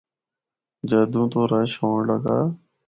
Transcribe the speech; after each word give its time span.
جدّوں 0.89 1.25
تو 1.31 1.39
رش 1.51 1.71
ہونڑ 1.81 1.99
لگا۔ 2.09 2.37